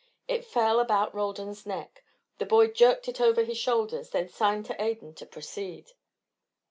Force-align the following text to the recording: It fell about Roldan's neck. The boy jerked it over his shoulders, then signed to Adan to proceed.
It 0.27 0.43
fell 0.47 0.79
about 0.79 1.13
Roldan's 1.13 1.63
neck. 1.63 2.03
The 2.39 2.45
boy 2.47 2.69
jerked 2.69 3.07
it 3.07 3.21
over 3.21 3.43
his 3.43 3.59
shoulders, 3.59 4.09
then 4.09 4.29
signed 4.29 4.65
to 4.65 4.81
Adan 4.81 5.13
to 5.13 5.27
proceed. 5.27 5.91